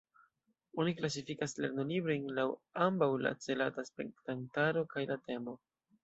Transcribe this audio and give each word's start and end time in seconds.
Oni 0.83 0.91
klasifikas 0.99 1.51
lernolibrojn 1.65 2.25
laŭ 2.39 2.45
ambaŭ 2.85 3.09
la 3.25 3.33
celata 3.47 3.85
spektantaro 3.89 4.83
kaj 4.95 5.05
la 5.13 5.19
temo. 5.29 5.55